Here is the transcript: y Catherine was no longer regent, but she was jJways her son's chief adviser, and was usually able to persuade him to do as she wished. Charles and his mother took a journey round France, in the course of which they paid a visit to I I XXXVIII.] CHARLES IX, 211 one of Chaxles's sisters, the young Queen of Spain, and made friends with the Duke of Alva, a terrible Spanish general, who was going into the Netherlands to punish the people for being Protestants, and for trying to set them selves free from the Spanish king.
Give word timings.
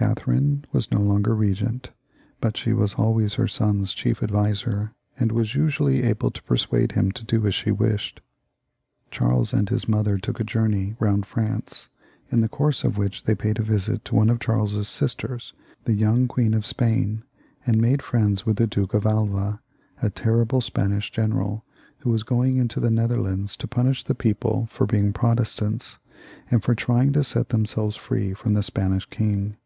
y 0.00 0.06
Catherine 0.06 0.64
was 0.70 0.92
no 0.92 1.00
longer 1.00 1.34
regent, 1.34 1.90
but 2.40 2.56
she 2.56 2.72
was 2.72 2.94
jJways 2.94 3.34
her 3.34 3.48
son's 3.48 3.92
chief 3.92 4.22
adviser, 4.22 4.94
and 5.18 5.32
was 5.32 5.56
usually 5.56 6.04
able 6.04 6.30
to 6.30 6.42
persuade 6.44 6.92
him 6.92 7.10
to 7.10 7.24
do 7.24 7.44
as 7.48 7.54
she 7.56 7.72
wished. 7.72 8.20
Charles 9.10 9.52
and 9.52 9.68
his 9.68 9.88
mother 9.88 10.16
took 10.16 10.38
a 10.38 10.44
journey 10.44 10.94
round 11.00 11.26
France, 11.26 11.88
in 12.30 12.40
the 12.42 12.48
course 12.48 12.84
of 12.84 12.96
which 12.96 13.24
they 13.24 13.34
paid 13.34 13.58
a 13.58 13.62
visit 13.64 14.04
to 14.04 14.16
I 14.16 14.22
I 14.22 14.26
XXXVIII.] 14.26 14.38
CHARLES 14.38 14.74
IX, 14.76 14.94
211 14.94 15.08
one 15.08 15.10
of 15.10 15.10
Chaxles's 15.10 15.42
sisters, 15.42 15.54
the 15.82 15.94
young 15.94 16.28
Queen 16.28 16.54
of 16.54 16.64
Spain, 16.64 17.24
and 17.66 17.80
made 17.80 18.00
friends 18.00 18.46
with 18.46 18.54
the 18.58 18.68
Duke 18.68 18.94
of 18.94 19.04
Alva, 19.04 19.60
a 20.00 20.10
terrible 20.10 20.60
Spanish 20.60 21.10
general, 21.10 21.64
who 21.98 22.10
was 22.10 22.22
going 22.22 22.56
into 22.58 22.78
the 22.78 22.92
Netherlands 22.92 23.56
to 23.56 23.66
punish 23.66 24.04
the 24.04 24.14
people 24.14 24.66
for 24.70 24.86
being 24.86 25.12
Protestants, 25.12 25.98
and 26.52 26.62
for 26.62 26.76
trying 26.76 27.12
to 27.14 27.24
set 27.24 27.48
them 27.48 27.66
selves 27.66 27.96
free 27.96 28.32
from 28.32 28.54
the 28.54 28.62
Spanish 28.62 29.06
king. 29.06 29.56